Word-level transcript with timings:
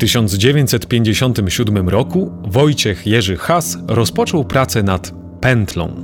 W 0.00 0.02
1957 0.02 1.88
roku 1.88 2.32
Wojciech 2.44 3.06
Jerzy 3.06 3.36
Has 3.36 3.78
rozpoczął 3.88 4.44
pracę 4.44 4.82
nad 4.82 5.12
Pętlą, 5.40 5.94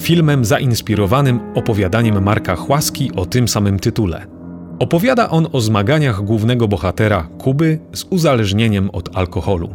filmem 0.00 0.44
zainspirowanym 0.44 1.40
opowiadaniem 1.54 2.22
Marka 2.22 2.56
Chłaski 2.56 3.10
o 3.12 3.26
tym 3.26 3.48
samym 3.48 3.78
tytule. 3.78 4.26
Opowiada 4.78 5.30
on 5.30 5.46
o 5.52 5.60
zmaganiach 5.60 6.24
głównego 6.24 6.68
bohatera 6.68 7.28
Kuby 7.38 7.78
z 7.92 8.04
uzależnieniem 8.10 8.90
od 8.90 9.16
alkoholu. 9.16 9.74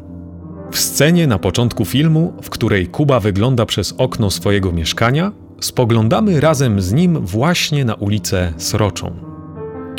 W 0.71 0.79
scenie 0.79 1.27
na 1.27 1.39
początku 1.39 1.85
filmu, 1.85 2.33
w 2.41 2.49
której 2.49 2.87
Kuba 2.87 3.19
wygląda 3.19 3.65
przez 3.65 3.93
okno 3.97 4.31
swojego 4.31 4.71
mieszkania, 4.71 5.31
spoglądamy 5.61 6.39
razem 6.39 6.81
z 6.81 6.93
nim 6.93 7.25
właśnie 7.25 7.85
na 7.85 7.93
ulicę 7.95 8.53
Sroczą. 8.57 9.30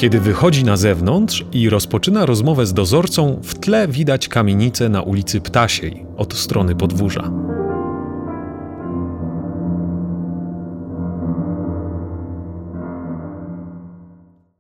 Kiedy 0.03 0.21
wychodzi 0.21 0.65
na 0.65 0.77
zewnątrz 0.77 1.45
i 1.53 1.71
rozpoczyna 1.71 2.27
rozmowę 2.27 2.67
z 2.67 2.73
dozorcą, 2.73 3.41
w 3.43 3.55
tle 3.55 3.89
widać 3.89 4.29
kamienicę 4.29 4.89
na 4.89 5.03
ulicy 5.03 5.41
Ptasiej 5.41 6.07
od 6.17 6.35
strony 6.35 6.75
podwórza. 6.75 7.31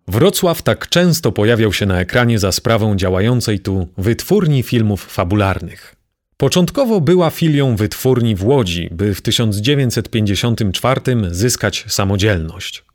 Wrocław 0.08 0.62
tak 0.62 0.88
często 0.88 1.32
pojawiał 1.32 1.72
się 1.72 1.86
na 1.86 2.00
ekranie 2.00 2.38
za 2.38 2.52
sprawą 2.52 2.96
działającej 2.96 3.60
tu 3.60 3.88
wytwórni 3.98 4.62
filmów 4.62 5.04
fabularnych. 5.04 5.96
Początkowo 6.36 7.00
była 7.00 7.30
filią 7.30 7.76
wytwórni 7.76 8.36
w 8.36 8.44
Łodzi, 8.44 8.88
by 8.92 9.14
w 9.14 9.22
1954 9.22 11.00
zyskać 11.30 11.84
samodzielność. 11.88 12.91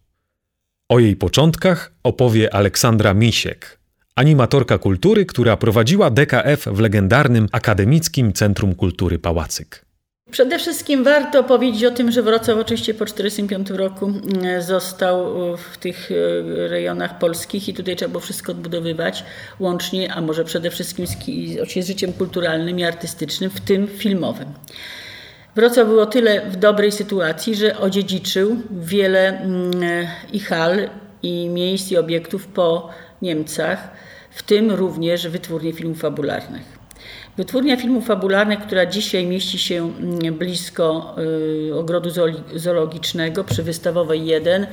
O 0.90 1.00
jej 1.00 1.16
początkach 1.16 1.92
opowie 2.04 2.56
Aleksandra 2.56 3.14
Misiek, 3.14 3.80
animatorka 4.16 4.78
kultury, 4.78 5.26
która 5.26 5.58
prowadziła 5.58 6.10
DKF 6.10 6.66
w 6.66 6.80
legendarnym 6.80 7.48
Akademickim 7.52 8.34
Centrum 8.34 8.76
Kultury 8.76 9.20
Pałacyk. 9.20 9.86
Przede 10.32 10.60
wszystkim 10.60 11.04
warto 11.04 11.44
powiedzieć 11.44 11.84
o 11.84 11.92
tym, 11.92 12.12
że 12.12 12.24
Wrocław 12.24 12.58
oczywiście 12.58 12.94
po 12.94 13.06
1945 13.06 13.80
roku 13.80 14.06
mm, 14.06 14.62
został 14.62 15.36
w 15.58 15.78
tych 15.78 16.12
e, 16.12 16.68
rejonach 16.68 17.20
polskich 17.20 17.70
i 17.70 17.74
tutaj 17.74 17.96
trzeba 17.96 18.12
było 18.12 18.22
wszystko 18.22 18.52
odbudowywać 18.52 19.24
łącznie, 19.60 20.14
a 20.14 20.22
może 20.22 20.46
przede 20.46 20.72
wszystkim 20.72 21.08
z, 21.08 21.18
z 21.74 21.88
życiem 21.88 22.14
kulturalnym 22.14 22.80
i 22.80 22.84
artystycznym, 22.84 23.50
w 23.50 23.62
tym 23.62 23.88
filmowym. 23.88 24.48
Wrocław 25.58 25.88
był 25.88 26.00
o 26.00 26.06
tyle 26.06 26.50
w 26.50 26.56
dobrej 26.56 26.92
sytuacji, 26.92 27.56
że 27.56 27.78
odziedziczył 27.78 28.58
wiele 28.72 29.42
mm, 29.42 30.08
i 30.34 30.40
hal, 30.40 30.90
i 31.24 31.50
miejsc, 31.50 31.92
i 31.92 31.98
obiektów 31.98 32.48
po 32.48 32.90
Niemcach, 33.22 33.92
w 34.32 34.44
tym 34.44 34.72
również 34.72 35.28
wytwórnie 35.28 35.74
filmów 35.74 36.00
fabularnych. 36.00 36.62
Wytwórnia 37.38 37.78
filmów 37.78 38.06
fabularnych, 38.06 38.60
która 38.60 38.86
dzisiaj 38.86 39.26
mieści 39.26 39.60
się 39.60 39.94
mm, 40.00 40.36
blisko 40.36 41.16
y, 41.70 41.76
ogrodu 41.76 42.10
zoologicznego 42.56 43.44
przy 43.44 43.64
Wystawowej 43.64 44.26
1, 44.26 44.68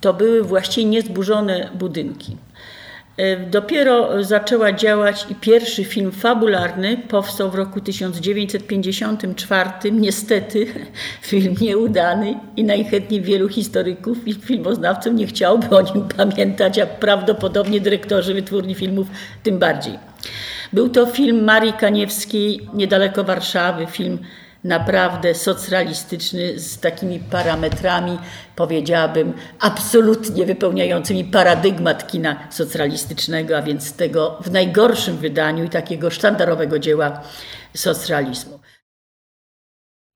to 0.00 0.14
były 0.14 0.42
właściwie 0.42 0.86
niezburzone 0.86 1.70
budynki. 1.74 2.36
Y, 3.20 3.50
dopiero 3.50 4.24
zaczęła 4.24 4.72
działać 4.72 5.26
i 5.30 5.34
pierwszy 5.34 5.84
film 5.84 6.12
fabularny 6.12 6.96
powstał 7.08 7.50
w 7.50 7.54
roku 7.54 7.80
1954. 7.80 9.70
Niestety 9.92 10.66
film 11.30 11.54
nieudany 11.60 12.34
i 12.56 12.64
najchętniej 12.64 13.22
wielu 13.22 13.48
historyków 13.48 14.28
i 14.28 14.34
filmoznawców 14.34 15.14
nie 15.14 15.26
chciałoby 15.26 15.76
o 15.76 15.80
nim 15.80 16.08
pamiętać, 16.16 16.78
a 16.78 16.86
prawdopodobnie 16.86 17.80
dyrektorzy 17.80 18.34
wytwórni 18.34 18.74
filmów 18.74 19.06
tym 19.42 19.58
bardziej. 19.58 19.98
Był 20.72 20.88
to 20.88 21.06
film 21.06 21.44
Marii 21.44 21.72
Kaniewskiej, 21.72 22.68
niedaleko 22.74 23.24
Warszawy, 23.24 23.86
film 23.86 24.18
naprawdę 24.64 25.34
socrealistyczny 25.34 26.58
z 26.58 26.78
takimi 26.78 27.20
parametrami, 27.20 28.18
powiedziałabym, 28.56 29.32
absolutnie 29.60 30.46
wypełniającymi 30.46 31.24
paradygmat 31.24 32.06
kina 32.06 32.48
socrealistycznego, 32.50 33.58
a 33.58 33.62
więc 33.62 33.92
tego 33.92 34.38
w 34.44 34.50
najgorszym 34.50 35.16
wydaniu 35.16 35.64
i 35.64 35.68
takiego 35.68 36.10
sztandarowego 36.10 36.78
dzieła 36.78 37.20
socrealizmu. 37.74 38.60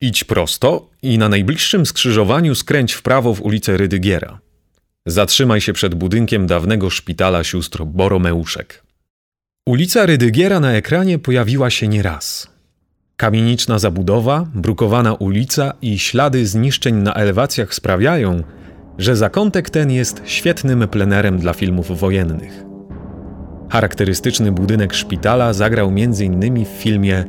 Idź 0.00 0.24
prosto 0.24 0.90
i 1.02 1.18
na 1.18 1.28
najbliższym 1.28 1.86
skrzyżowaniu 1.86 2.54
skręć 2.54 2.92
w 2.92 3.02
prawo 3.02 3.34
w 3.34 3.42
ulicę 3.42 3.76
Rydygiera. 3.76 4.38
Zatrzymaj 5.06 5.60
się 5.60 5.72
przed 5.72 5.94
budynkiem 5.94 6.46
dawnego 6.46 6.90
szpitala 6.90 7.44
sióstr 7.44 7.84
Boromeuszek. 7.84 8.82
Ulica 9.66 10.06
Rydygiera 10.06 10.60
na 10.60 10.72
ekranie 10.72 11.18
pojawiła 11.18 11.70
się 11.70 11.88
nieraz. 11.88 12.51
Kamieniczna 13.16 13.78
zabudowa, 13.78 14.46
brukowana 14.54 15.14
ulica 15.14 15.72
i 15.82 15.98
ślady 15.98 16.46
zniszczeń 16.46 16.94
na 16.94 17.14
elewacjach 17.14 17.74
sprawiają, 17.74 18.42
że 18.98 19.16
zakątek 19.16 19.70
ten 19.70 19.90
jest 19.90 20.22
świetnym 20.24 20.88
plenerem 20.88 21.38
dla 21.38 21.52
filmów 21.52 22.00
wojennych. 22.00 22.64
Charakterystyczny 23.70 24.52
budynek 24.52 24.94
szpitala 24.94 25.52
zagrał 25.52 25.88
m.in. 25.88 26.64
w 26.64 26.68
filmie 26.68 27.24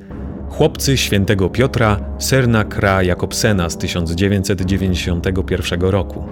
Chłopcy 0.49 0.97
Świętego 0.97 1.49
Piotra 1.49 1.99
Serna 2.19 2.63
Kra 2.63 3.03
Jakobsena 3.03 3.69
z 3.69 3.77
1991 3.77 5.81
roku. 5.81 6.23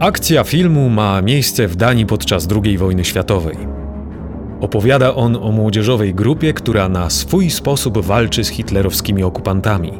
Akcja 0.00 0.44
filmu 0.44 0.88
ma 0.88 1.22
miejsce 1.22 1.68
w 1.68 1.76
Danii 1.76 2.06
podczas 2.06 2.48
II 2.64 2.78
wojny 2.78 3.04
światowej. 3.04 3.81
Opowiada 4.62 5.14
on 5.14 5.36
o 5.36 5.52
młodzieżowej 5.52 6.14
grupie, 6.14 6.52
która 6.52 6.88
na 6.88 7.10
swój 7.10 7.50
sposób 7.50 7.98
walczy 7.98 8.44
z 8.44 8.48
hitlerowskimi 8.48 9.22
okupantami. 9.22 9.92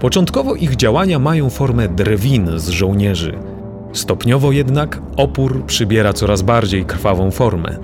Początkowo 0.00 0.54
ich 0.54 0.76
działania 0.76 1.18
mają 1.18 1.50
formę 1.50 1.88
drwin 1.88 2.50
z 2.56 2.68
żołnierzy. 2.68 3.38
Stopniowo 3.92 4.52
jednak 4.52 5.02
opór 5.16 5.64
przybiera 5.66 6.12
coraz 6.12 6.42
bardziej 6.42 6.84
krwawą 6.84 7.30
formę. 7.30 7.78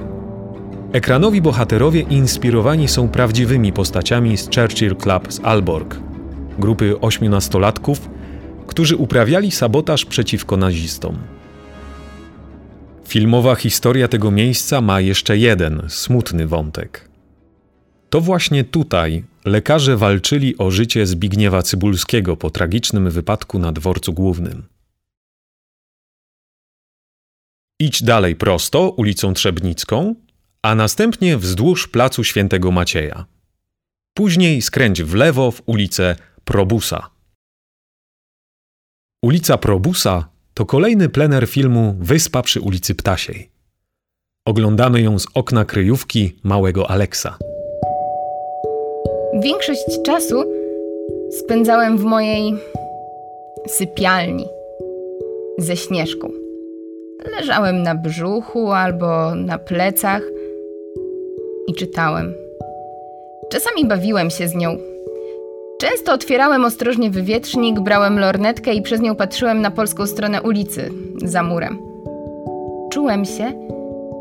Ekranowi 0.92 1.42
bohaterowie 1.42 2.00
inspirowani 2.00 2.88
są 2.88 3.08
prawdziwymi 3.08 3.72
postaciami 3.72 4.36
z 4.36 4.48
Churchill 4.54 4.96
Club 4.96 5.32
z 5.32 5.40
Alborg, 5.42 5.96
grupy 6.58 7.00
ośmiu 7.00 7.30
nastolatków, 7.30 8.10
którzy 8.66 8.96
uprawiali 8.96 9.50
sabotaż 9.50 10.04
przeciwko 10.04 10.56
nazistom. 10.56 11.16
Filmowa 13.10 13.54
historia 13.54 14.08
tego 14.08 14.30
miejsca 14.30 14.80
ma 14.80 15.00
jeszcze 15.00 15.38
jeden 15.38 15.82
smutny 15.88 16.46
wątek. 16.46 17.08
To 18.10 18.20
właśnie 18.20 18.64
tutaj 18.64 19.24
lekarze 19.44 19.96
walczyli 19.96 20.58
o 20.58 20.70
życie 20.70 21.06
Zbigniewa 21.06 21.62
Cybulskiego 21.62 22.36
po 22.36 22.50
tragicznym 22.50 23.10
wypadku 23.10 23.58
na 23.58 23.72
dworcu 23.72 24.12
głównym. 24.12 24.66
Idź 27.80 28.02
dalej 28.02 28.36
prosto 28.36 28.90
ulicą 28.90 29.34
Trzebnicką, 29.34 30.14
a 30.62 30.74
następnie 30.74 31.38
wzdłuż 31.38 31.88
placu 31.88 32.24
Świętego 32.24 32.70
Macieja. 32.70 33.26
Później 34.14 34.62
skręć 34.62 35.02
w 35.02 35.14
lewo 35.14 35.50
w 35.50 35.62
ulicę 35.66 36.16
Probusa. 36.44 37.10
Ulica 39.22 39.58
Probusa 39.58 40.28
to 40.54 40.66
kolejny 40.66 41.08
plener 41.08 41.46
filmu 41.48 41.94
Wyspa 42.00 42.42
przy 42.42 42.60
ulicy 42.60 42.94
Ptasiej. 42.94 43.50
Oglądamy 44.44 45.02
ją 45.02 45.18
z 45.18 45.26
okna 45.34 45.64
kryjówki 45.64 46.36
małego 46.44 46.90
Aleksa. 46.90 47.38
Większość 49.42 50.02
czasu 50.04 50.44
spędzałem 51.30 51.98
w 51.98 52.04
mojej 52.04 52.54
sypialni 53.66 54.46
ze 55.58 55.76
śnieżką. 55.76 56.30
Leżałem 57.38 57.82
na 57.82 57.94
brzuchu 57.94 58.72
albo 58.72 59.34
na 59.34 59.58
plecach 59.58 60.22
i 61.66 61.74
czytałem. 61.74 62.34
Czasami 63.52 63.84
bawiłem 63.84 64.30
się 64.30 64.48
z 64.48 64.54
nią 64.54 64.76
Często 65.80 66.12
otwierałem 66.12 66.64
ostrożnie 66.64 67.10
wywietrznik, 67.10 67.80
brałem 67.80 68.18
lornetkę 68.18 68.74
i 68.74 68.82
przez 68.82 69.00
nią 69.00 69.16
patrzyłem 69.16 69.60
na 69.60 69.70
polską 69.70 70.06
stronę 70.06 70.42
ulicy, 70.42 70.90
za 71.24 71.42
murem. 71.42 71.78
Czułem 72.92 73.24
się, 73.24 73.52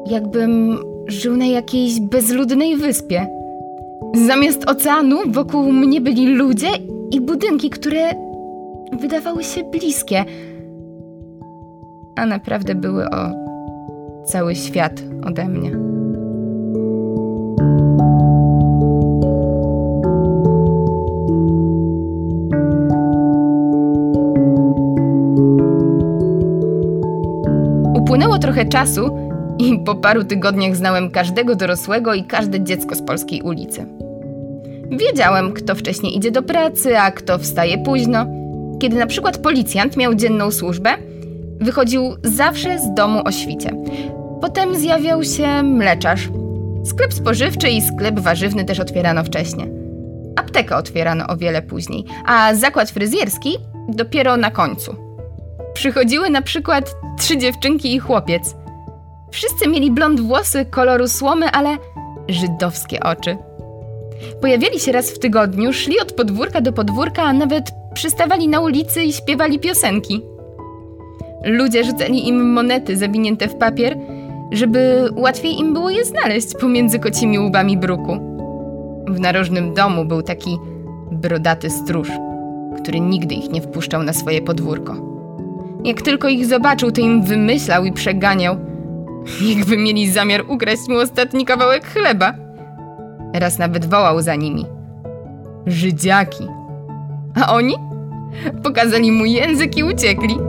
jakbym 0.06 0.80
żył 1.08 1.38
na 1.38 1.46
jakiejś 1.46 2.00
bezludnej 2.00 2.76
wyspie. 2.76 3.28
Zamiast 4.28 4.70
oceanu 4.70 5.18
wokół 5.28 5.72
mnie 5.72 6.02
byli 6.02 6.28
ludzie 6.36 6.68
i 7.12 7.22
budynki, 7.22 7.70
które 7.70 8.12
wydawały 9.02 9.44
się 9.44 9.64
bliskie, 9.64 10.26
a 12.16 12.26
naprawdę 12.26 12.76
były 12.76 13.06
o 13.10 13.32
cały 14.26 14.56
świat 14.56 15.02
ode 15.26 15.48
mnie. 15.48 15.99
Trochę 28.38 28.66
czasu 28.66 29.30
I 29.60 29.80
po 29.86 29.96
paru 29.96 30.24
tygodniach 30.24 30.76
znałem 30.76 31.12
każdego 31.12 31.56
dorosłego 31.56 32.14
i 32.14 32.24
każde 32.24 32.64
dziecko 32.64 32.96
z 32.96 33.02
polskiej 33.02 33.42
ulicy. 33.42 33.86
Wiedziałem, 34.92 35.54
kto 35.54 35.76
wcześniej 35.76 36.18
idzie 36.18 36.32
do 36.32 36.44
pracy, 36.44 37.00
a 37.00 37.12
kto 37.12 37.38
wstaje 37.38 37.78
późno. 37.78 38.26
Kiedy 38.82 38.96
na 38.96 39.08
przykład 39.08 39.38
policjant 39.38 39.98
miał 39.98 40.16
dzienną 40.16 40.52
służbę, 40.52 40.90
wychodził 41.60 42.16
zawsze 42.24 42.80
z 42.80 42.94
domu 42.94 43.22
o 43.26 43.32
świcie. 43.32 43.72
Potem 44.42 44.76
zjawiał 44.76 45.24
się 45.24 45.64
mleczarz. 45.64 46.30
Sklep 46.86 47.14
spożywczy 47.14 47.70
i 47.70 47.82
sklep 47.82 48.20
warzywny 48.20 48.66
też 48.66 48.80
otwierano 48.80 49.24
wcześniej. 49.24 49.70
Aptekę 50.36 50.76
otwierano 50.76 51.28
o 51.28 51.38
wiele 51.38 51.62
później, 51.62 52.06
a 52.26 52.56
zakład 52.56 52.90
fryzjerski 52.90 53.58
dopiero 53.90 54.38
na 54.38 54.52
końcu. 54.52 55.09
Przychodziły 55.80 56.30
na 56.30 56.42
przykład 56.42 56.96
trzy 57.18 57.38
dziewczynki 57.38 57.96
i 57.96 58.00
chłopiec. 58.00 58.56
Wszyscy 59.32 59.70
mieli 59.70 59.92
blond 59.92 60.20
włosy 60.20 60.66
koloru 60.66 61.08
słomy, 61.08 61.52
ale 61.52 61.78
żydowskie 62.28 63.00
oczy. 63.00 63.38
Pojawiali 64.42 64.80
się 64.80 64.92
raz 64.92 65.12
w 65.12 65.20
tygodniu, 65.20 65.74
szli 65.74 66.00
od 66.00 66.12
podwórka 66.12 66.62
do 66.62 66.74
podwórka, 66.74 67.24
a 67.24 67.34
nawet 67.34 67.72
przystawali 67.94 68.48
na 68.48 68.60
ulicy 68.60 69.04
i 69.04 69.14
śpiewali 69.14 69.60
piosenki. 69.60 70.22
Ludzie 71.46 71.84
rzucali 71.84 72.28
im 72.28 72.54
monety 72.54 72.98
zawinięte 72.98 73.48
w 73.48 73.56
papier, 73.56 73.98
żeby 74.52 75.10
łatwiej 75.16 75.60
im 75.60 75.74
było 75.74 75.90
je 75.90 76.06
znaleźć 76.06 76.48
pomiędzy 76.62 77.00
kocimi 77.00 77.40
łbami 77.40 77.78
bruku. 77.78 78.18
W 79.08 79.20
narożnym 79.20 79.74
domu 79.74 80.06
był 80.06 80.22
taki 80.22 80.58
brodaty 81.12 81.70
stróż, 81.70 82.10
który 82.82 83.00
nigdy 83.00 83.36
ich 83.36 83.52
nie 83.52 83.62
wpuszczał 83.62 84.04
na 84.04 84.14
swoje 84.14 84.42
podwórko. 84.42 85.09
Jak 85.84 86.02
tylko 86.02 86.28
ich 86.28 86.46
zobaczył, 86.46 86.92
to 86.92 87.02
im 87.02 87.24
wymyślał 87.24 87.86
i 87.86 87.92
przeganiał, 87.92 88.58
jakby 89.42 89.78
mieli 89.78 90.12
zamiar 90.12 90.46
ukraść 90.48 90.88
mu 90.88 90.98
ostatni 90.98 91.46
kawałek 91.46 91.86
chleba. 91.86 92.34
Raz 93.34 93.58
nawet 93.58 93.86
wołał 93.86 94.22
za 94.22 94.36
nimi. 94.36 94.66
Żydziaki. 95.66 96.48
A 97.42 97.54
oni? 97.54 97.76
Pokazali 98.64 99.12
mu 99.12 99.26
język 99.26 99.78
i 99.78 99.84
uciekli. 99.84 100.49